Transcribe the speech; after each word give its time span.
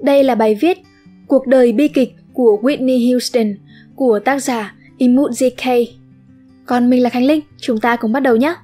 Đây 0.00 0.24
là 0.24 0.34
bài 0.34 0.54
viết 0.54 0.78
Cuộc 1.28 1.46
đời 1.46 1.72
bi 1.72 1.88
kịch 1.88 2.14
của 2.32 2.58
Whitney 2.62 3.12
Houston 3.12 3.54
của 3.96 4.20
tác 4.24 4.42
giả 4.42 4.74
Imut 4.98 5.30
JK. 5.30 5.86
Còn 6.66 6.90
mình 6.90 7.02
là 7.02 7.10
Khánh 7.10 7.24
Linh, 7.24 7.40
chúng 7.60 7.80
ta 7.80 7.96
cùng 7.96 8.12
bắt 8.12 8.20
đầu 8.20 8.36
nhé! 8.36 8.54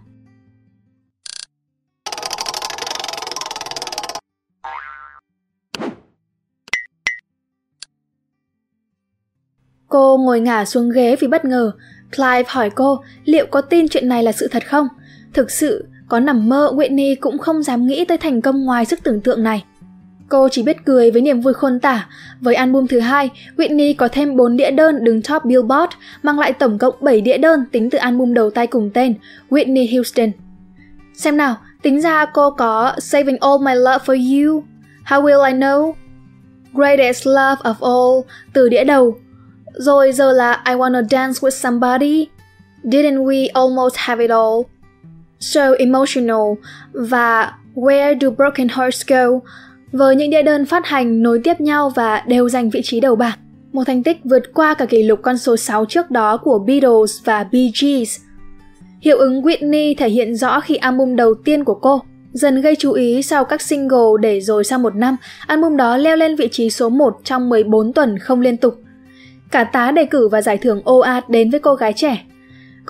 Cô 9.89 10.19
ngồi 10.19 10.41
ngả 10.41 10.65
xuống 10.65 10.91
ghế 10.91 11.17
vì 11.17 11.29
bất 11.29 11.45
ngờ. 11.45 11.73
Clive 12.17 12.45
hỏi 12.47 12.71
cô 12.71 13.03
liệu 13.25 13.47
có 13.51 13.61
tin 13.61 13.89
chuyện 13.89 14.09
này 14.09 14.23
là 14.23 14.33
sự 14.33 14.49
thật 14.51 14.67
không? 14.67 14.89
Thực 15.35 15.51
sự, 15.51 15.89
có 16.09 16.21
nằm 16.21 16.49
mơ 16.49 16.73
Whitney 16.75 17.17
cũng 17.21 17.39
không 17.39 17.63
dám 17.63 17.87
nghĩ 17.87 18.05
tới 18.05 18.19
thành 18.19 18.41
công 18.41 18.65
ngoài 18.65 18.85
sức 18.85 18.99
tưởng 19.03 19.21
tượng 19.21 19.43
này. 19.43 19.65
Cô 20.31 20.49
chỉ 20.49 20.63
biết 20.63 20.77
cười 20.85 21.11
với 21.11 21.23
niềm 21.23 21.41
vui 21.41 21.55
khôn 21.55 21.81
tả. 21.81 22.09
Với 22.41 22.55
album 22.55 22.87
thứ 22.87 23.01
hai, 23.01 23.31
Whitney 23.57 23.95
có 23.99 24.09
thêm 24.09 24.37
4 24.37 24.57
đĩa 24.57 24.71
đơn 24.71 25.05
đứng 25.05 25.23
top 25.23 25.45
Billboard, 25.45 25.93
mang 26.23 26.39
lại 26.39 26.53
tổng 26.53 26.79
cộng 26.79 26.95
7 27.01 27.21
đĩa 27.21 27.39
đơn 27.39 27.65
tính 27.73 27.91
từ 27.91 27.99
album 27.99 28.35
đầu 28.35 28.51
tay 28.51 28.67
cùng 28.67 28.91
tên, 28.95 29.15
Whitney 29.51 29.95
Houston. 29.95 30.31
Xem 31.15 31.37
nào, 31.37 31.57
tính 31.83 32.01
ra 32.01 32.25
cô 32.25 32.51
có 32.51 32.95
Saving 32.99 33.37
All 33.41 33.63
My 33.63 33.75
Love 33.75 34.05
For 34.07 34.15
You, 34.15 34.63
How 35.07 35.23
Will 35.23 35.45
I 35.45 35.53
Know, 35.53 35.93
Greatest 36.73 37.27
Love 37.27 37.63
of 37.63 37.75
All 37.81 38.31
từ 38.53 38.69
đĩa 38.69 38.85
đầu, 38.85 39.17
rồi 39.73 40.13
giờ 40.13 40.33
là 40.33 40.63
I 40.67 40.73
Wanna 40.73 41.07
Dance 41.11 41.41
With 41.41 41.51
Somebody, 41.51 42.29
Didn't 42.85 43.25
We 43.25 43.49
Almost 43.55 43.95
Have 43.99 44.25
It 44.25 44.31
All, 44.31 44.61
So 45.41 45.73
Emotional 45.79 46.55
và 46.93 47.53
Where 47.75 48.19
Do 48.21 48.31
Broken 48.31 48.69
Hearts 48.69 49.07
Go 49.07 49.27
với 49.93 50.17
những 50.17 50.31
đĩa 50.31 50.43
đơn 50.43 50.67
phát 50.67 50.87
hành 50.87 51.23
nối 51.23 51.41
tiếp 51.45 51.61
nhau 51.61 51.93
và 51.95 52.23
đều 52.27 52.49
giành 52.49 52.71
vị 52.71 52.81
trí 52.85 53.01
đầu 53.01 53.17
bảng. 53.17 53.39
Một 53.73 53.85
thành 53.87 54.03
tích 54.03 54.17
vượt 54.25 54.43
qua 54.55 54.75
cả 54.75 54.87
kỷ 54.87 55.03
lục 55.03 55.19
con 55.23 55.39
số 55.39 55.57
6 55.57 55.85
trước 55.85 56.11
đó 56.11 56.37
của 56.37 56.59
Beatles 56.59 57.25
và 57.25 57.45
Bee 57.53 57.71
Gees. 57.83 58.21
Hiệu 59.01 59.19
ứng 59.19 59.43
Whitney 59.43 59.95
thể 59.99 60.09
hiện 60.09 60.37
rõ 60.37 60.61
khi 60.61 60.77
album 60.77 61.17
đầu 61.17 61.35
tiên 61.35 61.65
của 61.65 61.75
cô 61.75 62.03
dần 62.33 62.61
gây 62.61 62.77
chú 62.77 62.93
ý 62.93 63.23
sau 63.23 63.45
các 63.45 63.63
single 63.63 64.21
để 64.21 64.41
rồi 64.41 64.65
sau 64.65 64.79
một 64.79 64.97
năm, 64.97 65.17
album 65.47 65.77
đó 65.77 65.97
leo 65.97 66.17
lên 66.17 66.37
vị 66.37 66.49
trí 66.53 66.71
số 66.71 66.89
1 66.89 67.21
trong 67.25 67.49
14 67.49 67.93
tuần 67.93 68.19
không 68.19 68.41
liên 68.41 68.57
tục. 68.57 68.75
Cả 69.51 69.65
tá 69.65 69.91
đề 69.91 70.05
cử 70.05 70.29
và 70.29 70.43
giải 70.43 70.59
thưởng 70.59 70.83
OAT 70.85 71.29
đến 71.29 71.51
với 71.51 71.61
cô 71.61 71.75
gái 71.75 71.93
trẻ. 71.93 72.25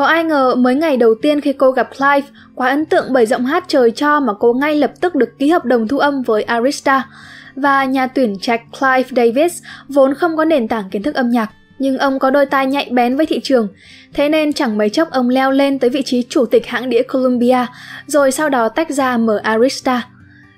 Có 0.01 0.07
ai 0.07 0.25
ngờ 0.25 0.55
mới 0.55 0.75
ngày 0.75 0.97
đầu 0.97 1.15
tiên 1.23 1.41
khi 1.41 1.53
cô 1.53 1.71
gặp 1.71 1.89
Clive, 1.99 2.29
quá 2.55 2.69
ấn 2.69 2.85
tượng 2.85 3.13
bởi 3.13 3.27
giọng 3.27 3.45
hát 3.45 3.65
trời 3.69 3.91
cho 3.91 4.21
mà 4.21 4.33
cô 4.41 4.53
ngay 4.53 4.75
lập 4.75 4.93
tức 5.01 5.15
được 5.15 5.39
ký 5.39 5.51
hợp 5.51 5.65
đồng 5.65 5.89
thu 5.89 5.99
âm 5.99 6.23
với 6.23 6.43
Arista. 6.43 7.09
Và 7.57 7.85
nhà 7.85 8.07
tuyển 8.07 8.39
trạch 8.41 8.61
Clive 8.81 9.09
Davis 9.17 9.63
vốn 9.89 10.15
không 10.15 10.37
có 10.37 10.45
nền 10.45 10.69
tảng 10.69 10.91
kiến 10.91 11.03
thức 11.03 11.15
âm 11.15 11.31
nhạc, 11.31 11.51
nhưng 11.79 11.99
ông 11.99 12.19
có 12.19 12.31
đôi 12.31 12.47
tai 12.47 12.67
nhạy 12.67 12.89
bén 12.93 13.17
với 13.17 13.27
thị 13.27 13.41
trường. 13.43 13.69
Thế 14.13 14.29
nên 14.29 14.53
chẳng 14.53 14.79
mấy 14.79 14.91
chốc 14.91 15.11
ông 15.11 15.29
leo 15.29 15.51
lên 15.51 15.79
tới 15.79 15.91
vị 15.91 16.03
trí 16.03 16.27
chủ 16.29 16.47
tịch 16.47 16.67
hãng 16.67 16.89
đĩa 16.89 17.03
Columbia, 17.03 17.67
rồi 18.07 18.31
sau 18.31 18.49
đó 18.49 18.69
tách 18.69 18.91
ra 18.91 19.17
mở 19.17 19.41
Arista. 19.43 20.03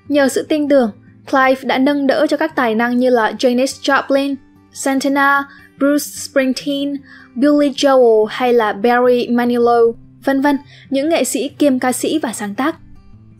Nhờ 0.08 0.28
sự 0.28 0.46
tin 0.48 0.68
tưởng, 0.68 0.90
Clive 1.30 1.60
đã 1.64 1.78
nâng 1.78 2.06
đỡ 2.06 2.26
cho 2.26 2.36
các 2.36 2.56
tài 2.56 2.74
năng 2.74 2.98
như 2.98 3.10
là 3.10 3.32
Janis 3.38 3.66
Joplin, 3.82 4.34
Santana, 4.72 5.44
Bruce 5.82 6.04
Springsteen, 6.04 6.96
Billy 7.34 7.70
Joel 7.70 8.24
hay 8.30 8.52
là 8.52 8.72
Barry 8.72 9.28
Manilow, 9.28 9.92
vân 10.24 10.40
vân, 10.40 10.58
những 10.90 11.08
nghệ 11.08 11.24
sĩ 11.24 11.48
kiêm 11.48 11.78
ca 11.78 11.92
sĩ 11.92 12.18
và 12.18 12.32
sáng 12.32 12.54
tác. 12.54 12.76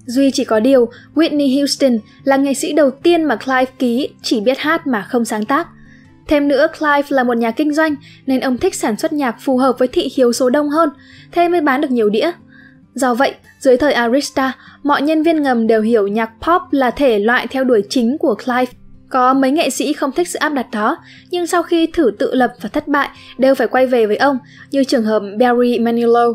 Duy 0.07 0.31
chỉ 0.31 0.45
có 0.45 0.61
điều, 0.61 0.89
Whitney 1.15 1.59
Houston 1.59 1.99
là 2.25 2.37
nghệ 2.37 2.55
sĩ 2.55 2.73
đầu 2.73 2.91
tiên 2.91 3.25
mà 3.25 3.37
Clive 3.37 3.73
ký 3.79 4.09
chỉ 4.23 4.41
biết 4.41 4.59
hát 4.59 4.87
mà 4.87 5.03
không 5.03 5.25
sáng 5.25 5.45
tác. 5.45 5.69
Thêm 6.29 6.49
nữa, 6.49 6.67
Clive 6.79 7.09
là 7.09 7.23
một 7.23 7.37
nhà 7.37 7.51
kinh 7.51 7.75
doanh 7.75 7.95
nên 8.27 8.41
ông 8.41 8.59
thích 8.59 8.75
sản 8.75 8.97
xuất 8.97 9.12
nhạc 9.12 9.37
phù 9.41 9.56
hợp 9.56 9.79
với 9.79 9.89
thị 9.89 10.12
hiếu 10.17 10.33
số 10.33 10.51
đông 10.51 10.69
hơn, 10.69 10.89
thế 11.33 11.49
mới 11.49 11.61
bán 11.61 11.81
được 11.81 11.91
nhiều 11.91 12.11
đĩa. 12.11 12.31
Do 12.95 13.15
vậy, 13.15 13.34
dưới 13.59 13.77
thời 13.77 13.93
Arista, 13.93 14.53
mọi 14.83 15.03
nhân 15.03 15.22
viên 15.22 15.43
ngầm 15.43 15.66
đều 15.66 15.83
hiểu 15.83 16.09
nhạc 16.09 16.31
pop 16.41 16.62
là 16.71 16.91
thể 16.91 17.19
loại 17.19 17.47
theo 17.47 17.65
đuổi 17.65 17.83
chính 17.89 18.19
của 18.19 18.34
Clive 18.34 18.72
có 19.12 19.34
mấy 19.34 19.50
nghệ 19.50 19.71
sĩ 19.71 19.93
không 19.93 20.12
thích 20.12 20.28
sự 20.28 20.39
áp 20.39 20.49
đặt 20.49 20.67
đó, 20.73 20.97
nhưng 21.31 21.47
sau 21.47 21.62
khi 21.62 21.87
thử 21.87 22.11
tự 22.19 22.34
lập 22.34 22.53
và 22.61 22.69
thất 22.69 22.89
bại 22.89 23.09
đều 23.39 23.55
phải 23.55 23.67
quay 23.67 23.87
về 23.87 24.06
với 24.06 24.17
ông, 24.17 24.39
như 24.71 24.84
trường 24.84 25.05
hợp 25.05 25.23
Barry 25.39 25.78
Manilow. 25.78 26.34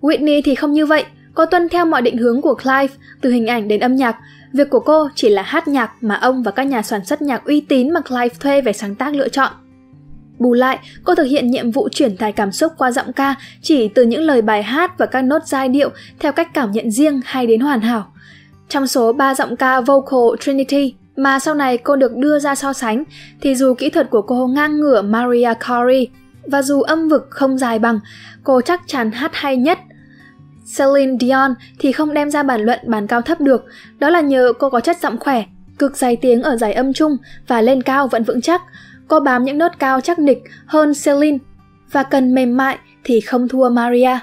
Whitney 0.00 0.40
thì 0.44 0.54
không 0.54 0.72
như 0.72 0.86
vậy, 0.86 1.04
cô 1.34 1.46
tuân 1.46 1.68
theo 1.68 1.84
mọi 1.84 2.02
định 2.02 2.16
hướng 2.16 2.42
của 2.42 2.54
Clive, 2.54 2.94
từ 3.20 3.30
hình 3.30 3.46
ảnh 3.46 3.68
đến 3.68 3.80
âm 3.80 3.96
nhạc. 3.96 4.16
Việc 4.52 4.70
của 4.70 4.80
cô 4.80 5.08
chỉ 5.14 5.28
là 5.28 5.42
hát 5.42 5.68
nhạc 5.68 5.92
mà 6.00 6.14
ông 6.14 6.42
và 6.42 6.50
các 6.50 6.62
nhà 6.62 6.82
sản 6.82 7.04
xuất 7.04 7.22
nhạc 7.22 7.44
uy 7.44 7.60
tín 7.60 7.90
mà 7.90 8.00
Clive 8.00 8.34
thuê 8.40 8.60
về 8.60 8.72
sáng 8.72 8.94
tác 8.94 9.14
lựa 9.14 9.28
chọn. 9.28 9.52
Bù 10.38 10.52
lại, 10.52 10.78
cô 11.04 11.14
thực 11.14 11.24
hiện 11.24 11.50
nhiệm 11.50 11.70
vụ 11.70 11.88
truyền 11.88 12.16
tải 12.16 12.32
cảm 12.32 12.52
xúc 12.52 12.72
qua 12.78 12.90
giọng 12.90 13.12
ca 13.12 13.34
chỉ 13.62 13.88
từ 13.88 14.02
những 14.02 14.22
lời 14.22 14.42
bài 14.42 14.62
hát 14.62 14.98
và 14.98 15.06
các 15.06 15.22
nốt 15.22 15.42
giai 15.46 15.68
điệu 15.68 15.90
theo 16.18 16.32
cách 16.32 16.48
cảm 16.54 16.72
nhận 16.72 16.90
riêng 16.90 17.20
hay 17.24 17.46
đến 17.46 17.60
hoàn 17.60 17.80
hảo. 17.80 18.12
Trong 18.68 18.86
số 18.86 19.12
3 19.12 19.34
giọng 19.34 19.56
ca 19.56 19.80
vocal 19.80 20.40
Trinity, 20.40 20.94
mà 21.16 21.38
sau 21.38 21.54
này 21.54 21.78
cô 21.78 21.96
được 21.96 22.16
đưa 22.16 22.38
ra 22.38 22.54
so 22.54 22.72
sánh 22.72 23.04
thì 23.40 23.54
dù 23.54 23.74
kỹ 23.74 23.90
thuật 23.90 24.10
của 24.10 24.22
cô 24.22 24.46
ngang 24.46 24.80
ngửa 24.80 25.02
Maria 25.02 25.54
Carey 25.60 26.08
và 26.46 26.62
dù 26.62 26.82
âm 26.82 27.08
vực 27.08 27.26
không 27.30 27.58
dài 27.58 27.78
bằng, 27.78 28.00
cô 28.44 28.60
chắc 28.60 28.80
chắn 28.86 29.10
hát 29.10 29.30
hay 29.34 29.56
nhất. 29.56 29.78
Celine 30.78 31.16
Dion 31.20 31.54
thì 31.78 31.92
không 31.92 32.14
đem 32.14 32.30
ra 32.30 32.42
bản 32.42 32.60
luận 32.60 32.78
bàn 32.86 33.06
cao 33.06 33.22
thấp 33.22 33.40
được, 33.40 33.64
đó 33.98 34.10
là 34.10 34.20
nhờ 34.20 34.52
cô 34.58 34.70
có 34.70 34.80
chất 34.80 34.96
giọng 35.02 35.18
khỏe, 35.18 35.44
cực 35.78 35.96
dày 35.96 36.16
tiếng 36.16 36.42
ở 36.42 36.56
giải 36.56 36.72
âm 36.72 36.92
trung 36.92 37.16
và 37.46 37.60
lên 37.60 37.82
cao 37.82 38.08
vẫn 38.08 38.24
vững 38.24 38.40
chắc. 38.40 38.62
Cô 39.08 39.20
bám 39.20 39.44
những 39.44 39.58
nốt 39.58 39.72
cao 39.78 40.00
chắc 40.00 40.18
nịch 40.18 40.42
hơn 40.66 40.92
Celine 41.04 41.38
và 41.92 42.02
cần 42.02 42.34
mềm 42.34 42.56
mại 42.56 42.78
thì 43.04 43.20
không 43.20 43.48
thua 43.48 43.68
Maria. 43.68 44.18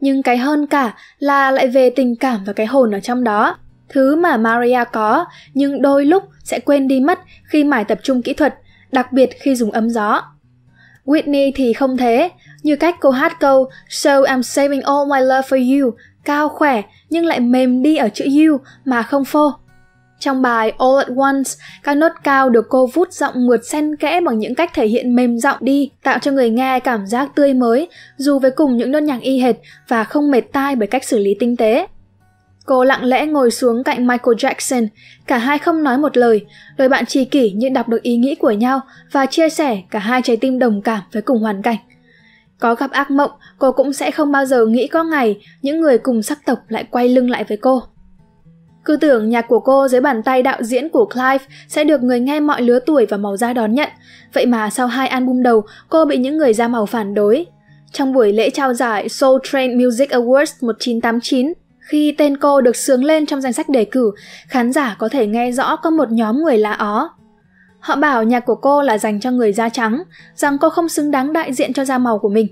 Nhưng 0.00 0.22
cái 0.22 0.38
hơn 0.38 0.66
cả 0.66 0.94
là 1.18 1.50
lại 1.50 1.68
về 1.68 1.90
tình 1.90 2.16
cảm 2.16 2.44
và 2.44 2.52
cái 2.52 2.66
hồn 2.66 2.90
ở 2.94 3.00
trong 3.00 3.24
đó 3.24 3.56
thứ 3.92 4.16
mà 4.16 4.36
Maria 4.36 4.84
có 4.92 5.24
nhưng 5.54 5.82
đôi 5.82 6.04
lúc 6.04 6.22
sẽ 6.44 6.60
quên 6.60 6.88
đi 6.88 7.00
mất 7.00 7.18
khi 7.44 7.64
mải 7.64 7.84
tập 7.84 7.98
trung 8.02 8.22
kỹ 8.22 8.32
thuật, 8.32 8.54
đặc 8.92 9.12
biệt 9.12 9.30
khi 9.40 9.54
dùng 9.54 9.70
ấm 9.70 9.90
gió. 9.90 10.22
Whitney 11.04 11.52
thì 11.54 11.72
không 11.72 11.96
thế, 11.96 12.30
như 12.62 12.76
cách 12.76 12.96
cô 13.00 13.10
hát 13.10 13.40
câu 13.40 13.70
So 13.88 14.20
I'm 14.20 14.42
saving 14.42 14.80
all 14.80 15.10
my 15.10 15.20
love 15.20 15.48
for 15.48 15.82
you, 15.82 15.90
cao 16.24 16.48
khỏe 16.48 16.82
nhưng 17.10 17.26
lại 17.26 17.40
mềm 17.40 17.82
đi 17.82 17.96
ở 17.96 18.08
chữ 18.08 18.24
you 18.24 18.58
mà 18.84 19.02
không 19.02 19.24
phô. 19.24 19.52
Trong 20.18 20.42
bài 20.42 20.72
All 20.78 20.98
at 20.98 21.08
Once, 21.16 21.50
các 21.82 21.96
nốt 21.96 22.12
cao 22.24 22.50
được 22.50 22.66
cô 22.68 22.86
vút 22.86 23.12
giọng 23.12 23.46
mượt 23.46 23.60
xen 23.64 23.96
kẽ 23.96 24.20
bằng 24.20 24.38
những 24.38 24.54
cách 24.54 24.70
thể 24.74 24.86
hiện 24.86 25.16
mềm 25.16 25.38
giọng 25.38 25.56
đi, 25.60 25.90
tạo 26.02 26.18
cho 26.18 26.30
người 26.30 26.50
nghe 26.50 26.80
cảm 26.80 27.06
giác 27.06 27.30
tươi 27.34 27.54
mới, 27.54 27.88
dù 28.16 28.38
với 28.38 28.50
cùng 28.50 28.76
những 28.76 28.90
nốt 28.90 29.00
nhạc 29.00 29.20
y 29.20 29.38
hệt 29.38 29.56
và 29.88 30.04
không 30.04 30.30
mệt 30.30 30.40
tai 30.52 30.76
bởi 30.76 30.86
cách 30.86 31.04
xử 31.04 31.18
lý 31.18 31.36
tinh 31.40 31.56
tế. 31.56 31.86
Cô 32.70 32.84
lặng 32.84 33.04
lẽ 33.04 33.26
ngồi 33.26 33.50
xuống 33.50 33.84
cạnh 33.84 34.06
Michael 34.06 34.36
Jackson, 34.36 34.88
cả 35.26 35.38
hai 35.38 35.58
không 35.58 35.82
nói 35.82 35.98
một 35.98 36.16
lời, 36.16 36.46
đôi 36.78 36.88
bạn 36.88 37.06
tri 37.06 37.24
kỷ 37.24 37.50
như 37.50 37.68
đọc 37.68 37.88
được 37.88 38.02
ý 38.02 38.16
nghĩ 38.16 38.34
của 38.34 38.50
nhau 38.50 38.80
và 39.12 39.26
chia 39.26 39.48
sẻ 39.48 39.82
cả 39.90 39.98
hai 39.98 40.22
trái 40.24 40.36
tim 40.36 40.58
đồng 40.58 40.82
cảm 40.82 41.00
với 41.12 41.22
cùng 41.22 41.38
hoàn 41.38 41.62
cảnh. 41.62 41.76
Có 42.58 42.74
gặp 42.74 42.90
ác 42.90 43.10
mộng, 43.10 43.30
cô 43.58 43.72
cũng 43.72 43.92
sẽ 43.92 44.10
không 44.10 44.32
bao 44.32 44.44
giờ 44.44 44.66
nghĩ 44.66 44.86
có 44.86 45.04
ngày 45.04 45.40
những 45.62 45.80
người 45.80 45.98
cùng 45.98 46.22
sắc 46.22 46.38
tộc 46.46 46.58
lại 46.68 46.84
quay 46.90 47.08
lưng 47.08 47.30
lại 47.30 47.44
với 47.44 47.56
cô. 47.56 47.82
Cứ 48.84 48.96
tưởng 48.96 49.28
nhạc 49.28 49.48
của 49.48 49.60
cô 49.60 49.88
dưới 49.88 50.00
bàn 50.00 50.22
tay 50.22 50.42
đạo 50.42 50.62
diễn 50.62 50.88
của 50.88 51.04
Clive 51.06 51.44
sẽ 51.68 51.84
được 51.84 52.02
người 52.02 52.20
nghe 52.20 52.40
mọi 52.40 52.62
lứa 52.62 52.78
tuổi 52.86 53.06
và 53.06 53.16
màu 53.16 53.36
da 53.36 53.52
đón 53.52 53.74
nhận, 53.74 53.88
vậy 54.32 54.46
mà 54.46 54.70
sau 54.70 54.86
hai 54.86 55.08
album 55.08 55.42
đầu 55.42 55.64
cô 55.88 56.04
bị 56.04 56.16
những 56.16 56.38
người 56.38 56.54
da 56.54 56.68
màu 56.68 56.86
phản 56.86 57.14
đối. 57.14 57.46
Trong 57.92 58.12
buổi 58.12 58.32
lễ 58.32 58.50
trao 58.50 58.74
giải 58.74 59.08
Soul 59.08 59.40
Train 59.44 59.84
Music 59.84 60.10
Awards 60.10 60.52
1989, 60.60 61.52
khi 61.90 62.14
tên 62.18 62.36
cô 62.36 62.60
được 62.60 62.76
sướng 62.76 63.04
lên 63.04 63.26
trong 63.26 63.40
danh 63.40 63.52
sách 63.52 63.68
đề 63.68 63.84
cử, 63.84 64.12
khán 64.48 64.72
giả 64.72 64.96
có 64.98 65.08
thể 65.08 65.26
nghe 65.26 65.52
rõ 65.52 65.76
có 65.76 65.90
một 65.90 66.10
nhóm 66.10 66.42
người 66.42 66.58
lá 66.58 66.72
ó. 66.72 67.10
Họ 67.80 67.96
bảo 67.96 68.24
nhạc 68.24 68.40
của 68.40 68.54
cô 68.54 68.82
là 68.82 68.98
dành 68.98 69.20
cho 69.20 69.30
người 69.30 69.52
da 69.52 69.68
trắng, 69.68 70.02
rằng 70.34 70.58
cô 70.58 70.70
không 70.70 70.88
xứng 70.88 71.10
đáng 71.10 71.32
đại 71.32 71.52
diện 71.52 71.72
cho 71.72 71.84
da 71.84 71.98
màu 71.98 72.18
của 72.18 72.28
mình. 72.28 72.46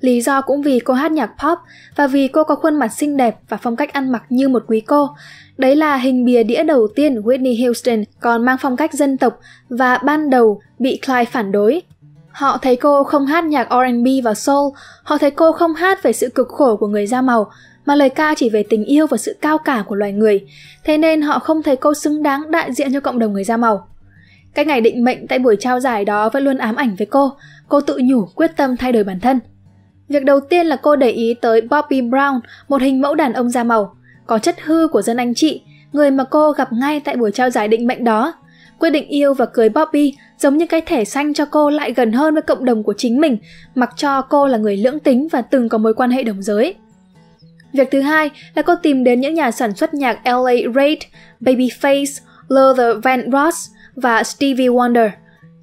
Lý 0.00 0.20
do 0.20 0.40
cũng 0.40 0.62
vì 0.62 0.80
cô 0.80 0.94
hát 0.94 1.12
nhạc 1.12 1.26
pop 1.26 1.58
và 1.96 2.06
vì 2.06 2.28
cô 2.28 2.44
có 2.44 2.54
khuôn 2.54 2.74
mặt 2.74 2.88
xinh 2.88 3.16
đẹp 3.16 3.36
và 3.48 3.56
phong 3.56 3.76
cách 3.76 3.92
ăn 3.92 4.12
mặc 4.12 4.22
như 4.28 4.48
một 4.48 4.64
quý 4.66 4.80
cô. 4.80 5.08
Đấy 5.56 5.76
là 5.76 5.96
hình 5.96 6.24
bìa 6.24 6.42
đĩa 6.42 6.62
đầu 6.62 6.88
tiên 6.94 7.20
Whitney 7.20 7.64
Houston 7.64 8.04
còn 8.20 8.44
mang 8.44 8.56
phong 8.60 8.76
cách 8.76 8.94
dân 8.94 9.16
tộc 9.16 9.38
và 9.68 9.98
ban 9.98 10.30
đầu 10.30 10.60
bị 10.78 11.00
Clyde 11.06 11.24
phản 11.24 11.52
đối. 11.52 11.82
Họ 12.30 12.58
thấy 12.62 12.76
cô 12.76 13.04
không 13.04 13.26
hát 13.26 13.44
nhạc 13.44 13.68
R&B 13.70 14.06
và 14.24 14.34
soul, 14.34 14.72
họ 15.02 15.18
thấy 15.18 15.30
cô 15.30 15.52
không 15.52 15.74
hát 15.74 16.02
về 16.02 16.12
sự 16.12 16.28
cực 16.28 16.48
khổ 16.48 16.76
của 16.76 16.86
người 16.86 17.06
da 17.06 17.22
màu, 17.22 17.50
mà 17.86 17.94
lời 17.94 18.10
ca 18.10 18.34
chỉ 18.34 18.50
về 18.50 18.62
tình 18.62 18.84
yêu 18.84 19.06
và 19.06 19.16
sự 19.16 19.36
cao 19.40 19.58
cả 19.58 19.84
của 19.86 19.94
loài 19.94 20.12
người, 20.12 20.46
thế 20.84 20.98
nên 20.98 21.22
họ 21.22 21.38
không 21.38 21.62
thấy 21.62 21.76
cô 21.76 21.94
xứng 21.94 22.22
đáng 22.22 22.50
đại 22.50 22.72
diện 22.72 22.92
cho 22.92 23.00
cộng 23.00 23.18
đồng 23.18 23.32
người 23.32 23.44
da 23.44 23.56
màu. 23.56 23.88
Cái 24.54 24.64
ngày 24.64 24.80
định 24.80 25.04
mệnh 25.04 25.26
tại 25.26 25.38
buổi 25.38 25.56
trao 25.60 25.80
giải 25.80 26.04
đó 26.04 26.28
vẫn 26.28 26.44
luôn 26.44 26.58
ám 26.58 26.76
ảnh 26.76 26.96
với 26.96 27.06
cô, 27.06 27.32
cô 27.68 27.80
tự 27.80 27.98
nhủ 28.04 28.26
quyết 28.34 28.56
tâm 28.56 28.76
thay 28.76 28.92
đổi 28.92 29.04
bản 29.04 29.20
thân. 29.20 29.40
Việc 30.08 30.24
đầu 30.24 30.40
tiên 30.40 30.66
là 30.66 30.76
cô 30.76 30.96
để 30.96 31.10
ý 31.10 31.34
tới 31.34 31.60
Bobby 31.60 32.02
Brown, 32.02 32.40
một 32.68 32.82
hình 32.82 33.00
mẫu 33.00 33.14
đàn 33.14 33.32
ông 33.32 33.50
da 33.50 33.64
màu, 33.64 33.96
có 34.26 34.38
chất 34.38 34.56
hư 34.62 34.88
của 34.88 35.02
dân 35.02 35.16
anh 35.16 35.34
chị, 35.34 35.62
người 35.92 36.10
mà 36.10 36.24
cô 36.24 36.52
gặp 36.52 36.72
ngay 36.72 37.00
tại 37.00 37.16
buổi 37.16 37.32
trao 37.32 37.50
giải 37.50 37.68
định 37.68 37.86
mệnh 37.86 38.04
đó. 38.04 38.34
quyết 38.78 38.90
định 38.90 39.08
yêu 39.08 39.34
và 39.34 39.46
cưới 39.46 39.68
Bobby 39.68 40.14
giống 40.38 40.56
như 40.56 40.66
cái 40.66 40.80
thẻ 40.80 41.04
xanh 41.04 41.34
cho 41.34 41.44
cô 41.44 41.70
lại 41.70 41.92
gần 41.92 42.12
hơn 42.12 42.34
với 42.34 42.42
cộng 42.42 42.64
đồng 42.64 42.82
của 42.82 42.94
chính 42.96 43.20
mình, 43.20 43.38
mặc 43.74 43.90
cho 43.96 44.22
cô 44.22 44.46
là 44.46 44.58
người 44.58 44.76
lưỡng 44.76 44.98
tính 44.98 45.28
và 45.32 45.42
từng 45.42 45.68
có 45.68 45.78
mối 45.78 45.94
quan 45.94 46.10
hệ 46.10 46.22
đồng 46.22 46.42
giới. 46.42 46.74
Việc 47.72 47.88
thứ 47.90 48.00
hai 48.00 48.30
là 48.54 48.62
cô 48.62 48.74
tìm 48.82 49.04
đến 49.04 49.20
những 49.20 49.34
nhà 49.34 49.50
sản 49.50 49.74
xuất 49.74 49.94
nhạc 49.94 50.18
LA 50.24 50.52
Reid, 50.74 50.98
Babyface, 51.40 52.20
Luther 52.48 52.96
Vandross 53.02 53.70
và 53.94 54.22
Stevie 54.22 54.68
Wonder. 54.68 55.10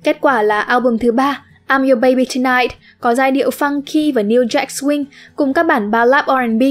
Kết 0.03 0.17
quả 0.21 0.41
là 0.41 0.61
album 0.61 0.97
thứ 0.97 1.11
ba, 1.11 1.43
I'm 1.67 1.89
Your 1.89 1.99
Baby 2.01 2.25
Tonight, 2.35 2.71
có 2.99 3.15
giai 3.15 3.31
điệu 3.31 3.49
funky 3.49 4.13
và 4.13 4.21
New 4.21 4.43
Jack 4.47 4.65
Swing 4.65 5.05
cùng 5.35 5.53
các 5.53 5.63
bản 5.63 5.91
ballad 5.91 6.25
R&B. 6.25 6.63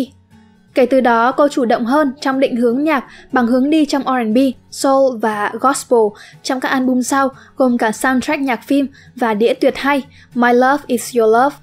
Kể 0.75 0.87
từ 0.87 1.00
đó, 1.00 1.32
cô 1.32 1.49
chủ 1.49 1.64
động 1.64 1.84
hơn 1.84 2.12
trong 2.20 2.40
định 2.40 2.56
hướng 2.56 2.84
nhạc 2.84 3.05
bằng 3.32 3.46
hướng 3.46 3.70
đi 3.70 3.87
trong 3.87 4.02
R&B, 4.02 4.38
soul 4.70 5.19
và 5.19 5.52
gospel 5.61 6.00
trong 6.43 6.61
các 6.61 6.69
album 6.69 7.00
sau, 7.00 7.29
gồm 7.56 7.79
cả 7.79 7.93
soundtrack 7.93 8.43
nhạc 8.43 8.67
phim 8.67 8.87
và 9.17 9.34
đĩa 9.34 9.55
tuyệt 9.55 9.75
hay 9.76 10.02
My 10.34 10.52
Love 10.52 10.84
Is 10.87 11.17
Your 11.17 11.34
Love. 11.34 11.56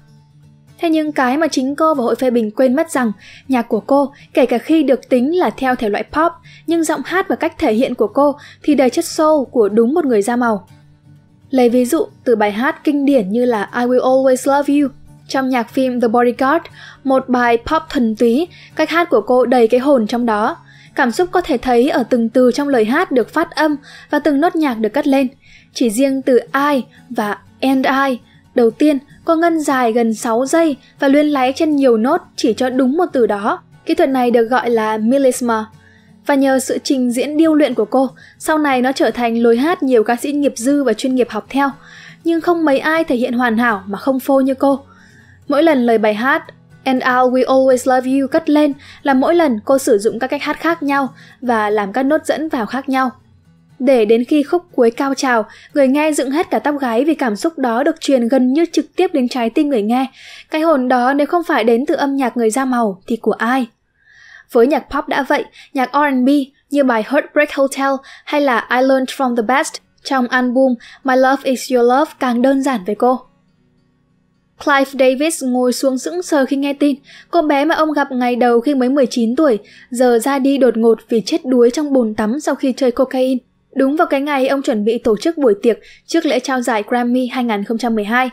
Thế 0.80 0.90
nhưng 0.90 1.12
cái 1.12 1.36
mà 1.36 1.48
chính 1.48 1.76
cô 1.76 1.94
và 1.94 2.04
hội 2.04 2.14
phê 2.14 2.30
bình 2.30 2.50
quên 2.50 2.76
mất 2.76 2.90
rằng 2.90 3.12
nhạc 3.48 3.68
của 3.68 3.80
cô, 3.80 4.12
kể 4.34 4.46
cả 4.46 4.58
khi 4.58 4.82
được 4.82 5.08
tính 5.08 5.38
là 5.38 5.50
theo 5.50 5.74
thể 5.74 5.88
loại 5.88 6.04
pop, 6.12 6.32
nhưng 6.66 6.84
giọng 6.84 7.00
hát 7.04 7.28
và 7.28 7.36
cách 7.36 7.58
thể 7.58 7.72
hiện 7.72 7.94
của 7.94 8.06
cô 8.06 8.36
thì 8.62 8.74
đầy 8.74 8.90
chất 8.90 9.04
soul 9.04 9.44
của 9.50 9.68
đúng 9.68 9.94
một 9.94 10.04
người 10.04 10.22
da 10.22 10.36
màu. 10.36 10.68
Lấy 11.50 11.68
ví 11.68 11.84
dụ 11.84 12.06
từ 12.24 12.36
bài 12.36 12.52
hát 12.52 12.84
kinh 12.84 13.04
điển 13.04 13.32
như 13.32 13.44
là 13.44 13.70
I 13.74 13.80
Will 13.80 14.00
Always 14.00 14.56
Love 14.56 14.74
You 14.74 14.88
trong 15.28 15.48
nhạc 15.48 15.70
phim 15.70 16.00
The 16.00 16.08
Bodyguard, 16.08 16.64
một 17.04 17.28
bài 17.28 17.58
pop 17.66 17.82
thuần 17.88 18.16
túy, 18.16 18.48
cách 18.76 18.90
hát 18.90 19.10
của 19.10 19.20
cô 19.20 19.46
đầy 19.46 19.68
cái 19.68 19.80
hồn 19.80 20.06
trong 20.06 20.26
đó. 20.26 20.56
Cảm 20.94 21.10
xúc 21.10 21.28
có 21.32 21.40
thể 21.40 21.58
thấy 21.58 21.90
ở 21.90 22.02
từng 22.02 22.28
từ 22.28 22.50
trong 22.54 22.68
lời 22.68 22.84
hát 22.84 23.12
được 23.12 23.28
phát 23.28 23.50
âm 23.50 23.76
và 24.10 24.18
từng 24.18 24.40
nốt 24.40 24.56
nhạc 24.56 24.74
được 24.74 24.88
cất 24.88 25.06
lên. 25.06 25.28
Chỉ 25.74 25.90
riêng 25.90 26.22
từ 26.22 26.38
I 26.54 26.82
và 27.10 27.38
and 27.60 27.86
I, 27.86 28.18
đầu 28.54 28.70
tiên 28.70 28.98
có 29.24 29.36
ngân 29.36 29.60
dài 29.60 29.92
gần 29.92 30.14
6 30.14 30.46
giây 30.46 30.76
và 30.98 31.08
luyên 31.08 31.26
láy 31.26 31.52
trên 31.56 31.76
nhiều 31.76 31.96
nốt 31.96 32.20
chỉ 32.36 32.52
cho 32.52 32.70
đúng 32.70 32.96
một 32.96 33.06
từ 33.12 33.26
đó. 33.26 33.62
Kỹ 33.86 33.94
thuật 33.94 34.08
này 34.08 34.30
được 34.30 34.44
gọi 34.44 34.70
là 34.70 34.98
melisma. 34.98 35.66
Và 36.26 36.34
nhờ 36.34 36.58
sự 36.58 36.78
trình 36.84 37.10
diễn 37.10 37.36
điêu 37.36 37.54
luyện 37.54 37.74
của 37.74 37.84
cô, 37.84 38.10
sau 38.38 38.58
này 38.58 38.82
nó 38.82 38.92
trở 38.92 39.10
thành 39.10 39.42
lối 39.42 39.56
hát 39.56 39.82
nhiều 39.82 40.04
ca 40.04 40.16
sĩ 40.16 40.32
nghiệp 40.32 40.54
dư 40.56 40.84
và 40.84 40.92
chuyên 40.92 41.14
nghiệp 41.14 41.28
học 41.30 41.46
theo. 41.48 41.70
Nhưng 42.24 42.40
không 42.40 42.64
mấy 42.64 42.78
ai 42.78 43.04
thể 43.04 43.16
hiện 43.16 43.32
hoàn 43.32 43.58
hảo 43.58 43.82
mà 43.86 43.98
không 43.98 44.20
phô 44.20 44.40
như 44.40 44.54
cô. 44.54 44.80
Mỗi 45.48 45.62
lần 45.62 45.86
lời 45.86 45.98
bài 45.98 46.14
hát 46.14 46.44
And 46.84 47.02
I 47.02 47.10
will 47.10 47.44
always 47.44 47.94
love 47.96 48.10
you 48.10 48.26
cất 48.26 48.50
lên 48.50 48.72
là 49.02 49.14
mỗi 49.14 49.34
lần 49.34 49.60
cô 49.64 49.78
sử 49.78 49.98
dụng 49.98 50.18
các 50.18 50.26
cách 50.26 50.42
hát 50.42 50.60
khác 50.60 50.82
nhau 50.82 51.08
và 51.40 51.70
làm 51.70 51.92
các 51.92 52.02
nốt 52.02 52.26
dẫn 52.26 52.48
vào 52.48 52.66
khác 52.66 52.88
nhau. 52.88 53.10
Để 53.80 54.04
đến 54.04 54.24
khi 54.24 54.42
khúc 54.42 54.62
cuối 54.74 54.90
cao 54.90 55.14
trào, 55.14 55.46
người 55.74 55.88
nghe 55.88 56.12
dựng 56.12 56.30
hết 56.30 56.50
cả 56.50 56.58
tóc 56.58 56.74
gáy 56.80 57.04
vì 57.04 57.14
cảm 57.14 57.36
xúc 57.36 57.58
đó 57.58 57.82
được 57.82 58.00
truyền 58.00 58.28
gần 58.28 58.52
như 58.52 58.66
trực 58.72 58.96
tiếp 58.96 59.10
đến 59.14 59.28
trái 59.28 59.50
tim 59.50 59.68
người 59.68 59.82
nghe. 59.82 60.06
Cái 60.50 60.60
hồn 60.60 60.88
đó 60.88 61.12
nếu 61.12 61.26
không 61.26 61.44
phải 61.44 61.64
đến 61.64 61.86
từ 61.86 61.94
âm 61.94 62.16
nhạc 62.16 62.36
người 62.36 62.50
da 62.50 62.64
màu 62.64 63.02
thì 63.06 63.16
của 63.16 63.32
ai? 63.32 63.66
Với 64.52 64.66
nhạc 64.66 64.86
pop 64.90 65.08
đã 65.08 65.22
vậy, 65.22 65.44
nhạc 65.74 65.90
R&B 65.92 66.28
như 66.70 66.84
bài 66.84 67.04
Heartbreak 67.06 67.54
Hotel 67.54 67.90
hay 68.24 68.40
là 68.40 68.68
I 68.70 68.82
Learned 68.82 69.08
From 69.08 69.36
The 69.36 69.42
Best 69.42 69.74
trong 70.02 70.28
album 70.28 70.74
My 71.04 71.16
Love 71.16 71.42
Is 71.42 71.72
Your 71.72 71.88
Love 71.90 72.12
càng 72.18 72.42
đơn 72.42 72.62
giản 72.62 72.80
với 72.86 72.94
cô. 72.94 73.20
Clive 74.64 74.90
Davis 74.98 75.44
ngồi 75.44 75.72
xuống 75.72 75.98
sững 75.98 76.22
sờ 76.22 76.46
khi 76.46 76.56
nghe 76.56 76.72
tin, 76.72 76.96
cô 77.30 77.42
bé 77.42 77.64
mà 77.64 77.74
ông 77.74 77.92
gặp 77.92 78.12
ngày 78.12 78.36
đầu 78.36 78.60
khi 78.60 78.74
mới 78.74 78.88
19 78.88 79.36
tuổi, 79.36 79.58
giờ 79.90 80.18
ra 80.18 80.38
đi 80.38 80.58
đột 80.58 80.76
ngột 80.76 80.98
vì 81.08 81.22
chết 81.26 81.46
đuối 81.46 81.70
trong 81.70 81.92
bồn 81.92 82.14
tắm 82.14 82.40
sau 82.40 82.54
khi 82.54 82.72
chơi 82.76 82.90
cocaine. 82.90 83.49
Đúng 83.74 83.96
vào 83.96 84.06
cái 84.06 84.20
ngày 84.20 84.48
ông 84.48 84.62
chuẩn 84.62 84.84
bị 84.84 84.98
tổ 84.98 85.16
chức 85.16 85.38
buổi 85.38 85.54
tiệc 85.62 85.78
trước 86.06 86.26
lễ 86.26 86.40
trao 86.40 86.60
giải 86.60 86.84
Grammy 86.88 87.26
2012. 87.26 88.30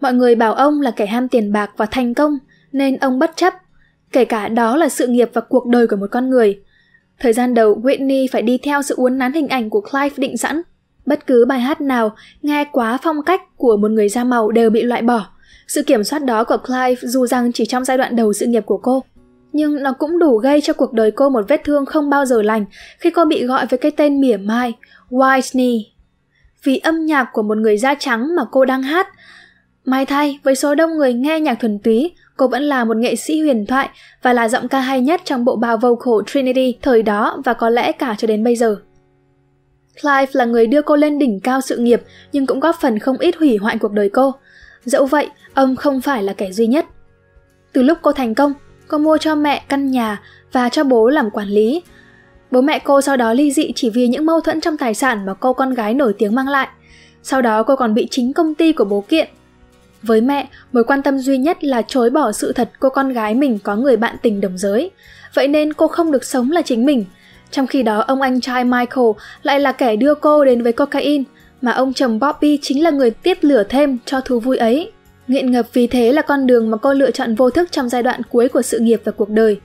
Mọi 0.00 0.14
người 0.14 0.34
bảo 0.34 0.54
ông 0.54 0.80
là 0.80 0.90
kẻ 0.90 1.06
ham 1.06 1.28
tiền 1.28 1.52
bạc 1.52 1.70
và 1.76 1.86
thành 1.86 2.14
công, 2.14 2.38
nên 2.72 2.96
ông 2.96 3.18
bất 3.18 3.36
chấp, 3.36 3.54
kể 4.12 4.24
cả 4.24 4.48
đó 4.48 4.76
là 4.76 4.88
sự 4.88 5.06
nghiệp 5.06 5.30
và 5.32 5.40
cuộc 5.40 5.66
đời 5.66 5.86
của 5.86 5.96
một 5.96 6.06
con 6.10 6.30
người. 6.30 6.60
Thời 7.18 7.32
gian 7.32 7.54
đầu, 7.54 7.80
Whitney 7.82 8.26
phải 8.32 8.42
đi 8.42 8.58
theo 8.58 8.82
sự 8.82 8.94
uốn 8.94 9.18
nắn 9.18 9.32
hình 9.32 9.48
ảnh 9.48 9.70
của 9.70 9.80
Clive 9.80 10.14
định 10.16 10.36
sẵn. 10.36 10.62
Bất 11.06 11.26
cứ 11.26 11.44
bài 11.48 11.60
hát 11.60 11.80
nào 11.80 12.14
nghe 12.42 12.64
quá 12.72 12.98
phong 13.02 13.22
cách 13.22 13.40
của 13.56 13.76
một 13.76 13.90
người 13.90 14.08
da 14.08 14.24
màu 14.24 14.50
đều 14.50 14.70
bị 14.70 14.82
loại 14.82 15.02
bỏ. 15.02 15.26
Sự 15.68 15.82
kiểm 15.82 16.04
soát 16.04 16.24
đó 16.24 16.44
của 16.44 16.56
Clive 16.56 17.00
dù 17.02 17.26
rằng 17.26 17.52
chỉ 17.52 17.66
trong 17.66 17.84
giai 17.84 17.98
đoạn 17.98 18.16
đầu 18.16 18.32
sự 18.32 18.46
nghiệp 18.46 18.66
của 18.66 18.78
cô, 18.78 19.04
nhưng 19.52 19.82
nó 19.82 19.92
cũng 19.92 20.18
đủ 20.18 20.36
gây 20.36 20.60
cho 20.60 20.72
cuộc 20.72 20.92
đời 20.92 21.10
cô 21.10 21.28
một 21.28 21.44
vết 21.48 21.64
thương 21.64 21.86
không 21.86 22.10
bao 22.10 22.24
giờ 22.24 22.42
lành 22.42 22.64
khi 22.98 23.10
cô 23.10 23.24
bị 23.24 23.46
gọi 23.46 23.66
với 23.66 23.78
cái 23.78 23.90
tên 23.90 24.20
mỉa 24.20 24.36
mai 24.36 24.72
Whitney. 25.10 25.82
Vì 26.64 26.78
âm 26.78 27.06
nhạc 27.06 27.28
của 27.32 27.42
một 27.42 27.58
người 27.58 27.78
da 27.78 27.94
trắng 27.94 28.36
mà 28.36 28.42
cô 28.50 28.64
đang 28.64 28.82
hát. 28.82 29.08
May 29.84 30.06
thay, 30.06 30.38
với 30.42 30.54
số 30.54 30.74
đông 30.74 30.90
người 30.96 31.12
nghe 31.12 31.40
nhạc 31.40 31.54
thuần 31.54 31.78
túy, 31.78 32.12
cô 32.36 32.48
vẫn 32.48 32.62
là 32.62 32.84
một 32.84 32.96
nghệ 32.96 33.16
sĩ 33.16 33.40
huyền 33.40 33.66
thoại 33.66 33.88
và 34.22 34.32
là 34.32 34.48
giọng 34.48 34.68
ca 34.68 34.80
hay 34.80 35.00
nhất 35.00 35.20
trong 35.24 35.44
bộ 35.44 35.56
bào 35.56 35.76
vocal 35.76 36.14
Trinity 36.26 36.78
thời 36.82 37.02
đó 37.02 37.42
và 37.44 37.52
có 37.52 37.70
lẽ 37.70 37.92
cả 37.92 38.14
cho 38.18 38.26
đến 38.26 38.44
bây 38.44 38.56
giờ. 38.56 38.76
Clive 40.02 40.30
là 40.32 40.44
người 40.44 40.66
đưa 40.66 40.82
cô 40.82 40.96
lên 40.96 41.18
đỉnh 41.18 41.40
cao 41.40 41.60
sự 41.60 41.76
nghiệp 41.76 42.02
nhưng 42.32 42.46
cũng 42.46 42.60
góp 42.60 42.76
phần 42.80 42.98
không 42.98 43.18
ít 43.18 43.36
hủy 43.36 43.56
hoại 43.56 43.78
cuộc 43.78 43.92
đời 43.92 44.08
cô. 44.08 44.34
Dẫu 44.84 45.06
vậy, 45.06 45.28
ông 45.54 45.76
không 45.76 46.00
phải 46.00 46.22
là 46.22 46.32
kẻ 46.32 46.52
duy 46.52 46.66
nhất. 46.66 46.86
Từ 47.72 47.82
lúc 47.82 47.98
cô 48.02 48.12
thành 48.12 48.34
công, 48.34 48.52
cô 48.92 48.98
mua 48.98 49.18
cho 49.18 49.34
mẹ 49.34 49.62
căn 49.68 49.90
nhà 49.90 50.20
và 50.52 50.68
cho 50.68 50.84
bố 50.84 51.08
làm 51.08 51.30
quản 51.30 51.48
lý. 51.48 51.82
Bố 52.50 52.60
mẹ 52.60 52.78
cô 52.78 53.00
sau 53.00 53.16
đó 53.16 53.32
ly 53.32 53.52
dị 53.52 53.72
chỉ 53.74 53.90
vì 53.90 54.08
những 54.08 54.26
mâu 54.26 54.40
thuẫn 54.40 54.60
trong 54.60 54.76
tài 54.76 54.94
sản 54.94 55.26
mà 55.26 55.34
cô 55.34 55.52
con 55.52 55.74
gái 55.74 55.94
nổi 55.94 56.14
tiếng 56.18 56.34
mang 56.34 56.48
lại. 56.48 56.68
Sau 57.22 57.42
đó 57.42 57.62
cô 57.62 57.76
còn 57.76 57.94
bị 57.94 58.08
chính 58.10 58.32
công 58.32 58.54
ty 58.54 58.72
của 58.72 58.84
bố 58.84 59.04
kiện. 59.08 59.28
Với 60.02 60.20
mẹ, 60.20 60.48
mối 60.72 60.84
quan 60.84 61.02
tâm 61.02 61.18
duy 61.18 61.38
nhất 61.38 61.64
là 61.64 61.82
chối 61.82 62.10
bỏ 62.10 62.32
sự 62.32 62.52
thật 62.52 62.70
cô 62.80 62.88
con 62.88 63.12
gái 63.12 63.34
mình 63.34 63.58
có 63.64 63.76
người 63.76 63.96
bạn 63.96 64.16
tình 64.22 64.40
đồng 64.40 64.58
giới. 64.58 64.90
Vậy 65.34 65.48
nên 65.48 65.72
cô 65.72 65.88
không 65.88 66.12
được 66.12 66.24
sống 66.24 66.50
là 66.50 66.62
chính 66.62 66.86
mình. 66.86 67.04
Trong 67.50 67.66
khi 67.66 67.82
đó 67.82 68.04
ông 68.06 68.22
anh 68.22 68.40
trai 68.40 68.64
Michael 68.64 69.08
lại 69.42 69.60
là 69.60 69.72
kẻ 69.72 69.96
đưa 69.96 70.14
cô 70.14 70.44
đến 70.44 70.62
với 70.62 70.72
cocaine, 70.72 71.24
mà 71.62 71.72
ông 71.72 71.92
chồng 71.92 72.18
Bobby 72.18 72.58
chính 72.62 72.82
là 72.82 72.90
người 72.90 73.10
tiếp 73.10 73.38
lửa 73.40 73.62
thêm 73.68 73.98
cho 74.04 74.20
thú 74.20 74.40
vui 74.40 74.56
ấy. 74.56 74.92
Nghiện 75.28 75.50
ngập 75.50 75.66
vì 75.72 75.86
thế 75.86 76.12
là 76.12 76.22
con 76.22 76.46
đường 76.46 76.70
mà 76.70 76.76
cô 76.76 76.92
lựa 76.92 77.10
chọn 77.10 77.34
vô 77.34 77.50
thức 77.50 77.72
trong 77.72 77.88
giai 77.88 78.02
đoạn 78.02 78.20
cuối 78.30 78.48
của 78.48 78.62
sự 78.62 78.78
nghiệp 78.78 79.00
và 79.04 79.12
cuộc 79.12 79.28
đời. 79.28 79.60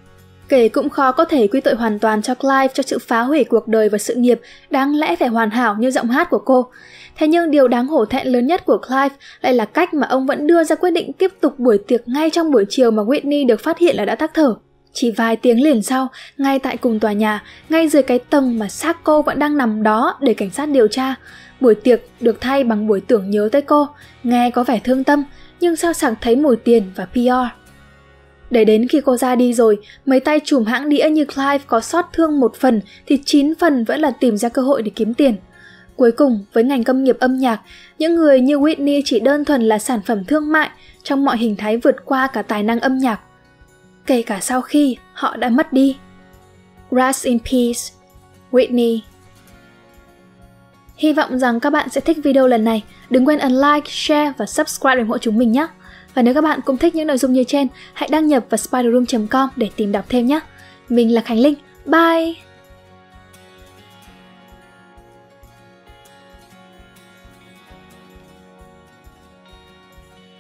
Kể 0.50 0.70
cũng 0.70 0.90
khó 0.90 1.12
có 1.12 1.26
thể 1.26 1.48
quy 1.48 1.62
tội 1.62 1.76
hoàn 1.76 2.00
toàn 2.00 2.22
cho 2.22 2.36
Clive 2.36 2.68
cho 2.74 2.84
sự 2.84 3.00
phá 3.00 3.22
hủy 3.22 3.44
cuộc 3.44 3.68
đời 3.68 3.90
và 3.90 3.98
sự 3.98 4.16
nghiệp 4.16 4.40
đáng 4.70 4.96
lẽ 4.96 5.16
phải 5.16 5.28
hoàn 5.28 5.50
hảo 5.50 5.76
như 5.80 5.92
giọng 5.92 6.10
hát 6.10 6.30
của 6.30 6.40
cô. 6.46 6.68
Thế 7.18 7.28
nhưng 7.28 7.52
điều 7.52 7.68
đáng 7.68 7.88
hổ 7.88 8.06
thẹn 8.06 8.28
lớn 8.28 8.48
nhất 8.48 8.66
của 8.66 8.78
Clive 8.78 9.16
lại 9.42 9.54
là 9.54 9.66
cách 9.66 9.94
mà 9.94 10.08
ông 10.08 10.26
vẫn 10.26 10.48
đưa 10.48 10.64
ra 10.64 10.76
quyết 10.76 10.92
định 10.92 11.14
tiếp 11.14 11.32
tục 11.42 11.60
buổi 11.60 11.78
tiệc 11.78 12.08
ngay 12.08 12.30
trong 12.30 12.52
buổi 12.52 12.66
chiều 12.70 12.92
mà 12.92 13.04
Whitney 13.04 13.48
được 13.48 13.60
phát 13.60 13.78
hiện 13.78 13.96
là 13.96 14.06
đã 14.06 14.16
tắc 14.16 14.34
thở. 14.34 14.56
Chỉ 14.94 15.12
vài 15.12 15.36
tiếng 15.36 15.64
liền 15.64 15.82
sau, 15.84 16.08
ngay 16.38 16.60
tại 16.60 16.78
cùng 16.78 17.00
tòa 17.00 17.14
nhà, 17.14 17.44
ngay 17.70 17.88
dưới 17.88 18.04
cái 18.04 18.20
tầng 18.20 18.60
mà 18.60 18.70
xác 18.70 19.04
cô 19.04 19.22
vẫn 19.22 19.40
đang 19.40 19.58
nằm 19.58 19.84
đó 19.84 20.18
để 20.22 20.34
cảnh 20.34 20.50
sát 20.50 20.70
điều 20.70 20.88
tra, 20.88 21.16
buổi 21.62 21.76
tiệc 21.76 22.02
được 22.20 22.42
thay 22.42 22.64
bằng 22.64 22.88
buổi 22.88 23.02
tưởng 23.02 23.30
nhớ 23.30 23.50
tới 23.52 23.62
cô, 23.62 23.88
nghe 24.24 24.50
có 24.50 24.64
vẻ 24.64 24.80
thương 24.84 25.04
tâm, 25.04 25.24
nhưng 25.60 25.76
sao 25.76 25.94
chẳng 25.94 26.14
thấy 26.22 26.36
mùi 26.36 26.56
tiền 26.56 26.84
và 26.96 27.06
PR. 27.06 27.58
Để 28.50 28.66
đến 28.66 28.88
khi 28.88 29.02
cô 29.06 29.18
ra 29.18 29.36
đi 29.36 29.54
rồi, 29.54 29.78
mấy 30.06 30.20
tay 30.20 30.40
chùm 30.44 30.66
hãng 30.66 30.90
đĩa 30.90 31.10
như 31.10 31.26
Clive 31.26 31.64
có 31.68 31.82
sót 31.82 32.06
thương 32.14 32.40
một 32.40 32.56
phần 32.56 32.82
thì 33.06 33.20
chín 33.26 33.56
phần 33.56 33.84
vẫn 33.84 34.00
là 34.00 34.12
tìm 34.12 34.38
ra 34.38 34.50
cơ 34.50 34.62
hội 34.62 34.82
để 34.82 34.92
kiếm 34.96 35.14
tiền. 35.14 35.36
Cuối 35.96 36.12
cùng, 36.12 36.46
với 36.54 36.64
ngành 36.64 36.84
công 36.84 37.04
nghiệp 37.04 37.18
âm 37.20 37.38
nhạc, 37.38 37.62
những 38.00 38.16
người 38.16 38.42
như 38.42 38.58
Whitney 38.60 39.02
chỉ 39.06 39.20
đơn 39.20 39.46
thuần 39.46 39.62
là 39.62 39.80
sản 39.80 40.00
phẩm 40.06 40.26
thương 40.26 40.52
mại 40.52 40.70
trong 41.04 41.26
mọi 41.26 41.38
hình 41.38 41.56
thái 41.56 41.78
vượt 41.78 41.96
qua 42.06 42.28
cả 42.28 42.42
tài 42.42 42.64
năng 42.64 42.80
âm 42.80 42.98
nhạc. 42.98 43.20
Kể 44.06 44.22
cả 44.22 44.40
sau 44.42 44.62
khi 44.62 44.98
họ 45.14 45.38
đã 45.38 45.50
mất 45.50 45.74
đi. 45.74 45.98
Rest 46.92 47.26
in 47.26 47.40
peace, 47.40 47.80
Whitney. 48.52 49.00
Hy 50.98 51.14
vọng 51.14 51.40
rằng 51.40 51.60
các 51.60 51.70
bạn 51.70 51.90
sẽ 51.90 52.02
thích 52.02 52.18
video 52.24 52.48
lần 52.48 52.64
này. 52.64 52.84
Đừng 53.10 53.28
quên 53.28 53.40
ấn 53.40 53.52
like, 53.52 53.90
share 53.92 54.34
và 54.38 54.46
subscribe 54.46 54.96
để 54.96 55.02
ủng 55.02 55.10
hộ 55.10 55.18
chúng 55.18 55.38
mình 55.38 55.52
nhé. 55.52 55.68
Và 56.14 56.22
nếu 56.22 56.34
các 56.34 56.42
bạn 56.42 56.60
cũng 56.66 56.78
thích 56.78 56.96
những 56.96 57.08
nội 57.08 57.18
dung 57.18 57.34
như 57.34 57.44
trên, 57.44 57.68
hãy 57.94 58.10
đăng 58.12 58.28
nhập 58.28 58.46
vào 58.50 58.58
spiderroom.com 58.58 59.50
để 59.56 59.70
tìm 59.76 59.92
đọc 59.92 60.06
thêm 60.10 60.26
nhé. 60.26 60.40
Mình 60.90 61.14
là 61.14 61.22
Khánh 61.22 61.40
Linh. 61.40 61.56
Bye! 61.86 62.47